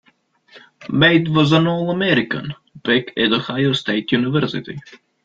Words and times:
Matte 0.89 1.27
was 1.29 1.51
an 1.51 1.67
All-American 1.67 2.55
back 2.83 3.15
at 3.15 3.31
Ohio 3.33 3.71
State 3.73 4.11
University. 4.11 4.79